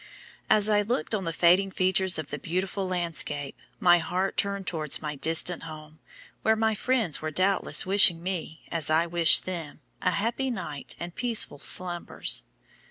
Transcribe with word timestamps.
As 0.49 0.67
I 0.67 0.81
looked 0.81 1.13
on 1.13 1.25
the 1.25 1.31
fading 1.31 1.69
features 1.69 2.17
of 2.17 2.31
the 2.31 2.39
beautiful 2.39 2.87
landscape, 2.87 3.55
my 3.79 3.99
heart 3.99 4.35
turned 4.35 4.65
towards 4.65 4.99
my 4.99 5.13
distant 5.13 5.61
home, 5.61 5.99
where 6.41 6.55
my 6.55 6.73
friends 6.73 7.21
were 7.21 7.29
doubtless 7.29 7.85
wishing 7.85 8.23
me, 8.23 8.63
as 8.71 8.89
I 8.89 9.05
wish 9.05 9.37
them, 9.41 9.81
a 10.01 10.09
happy 10.09 10.49
night 10.49 10.95
and 10.99 11.13
peaceful 11.13 11.59
slumbers. 11.59 12.43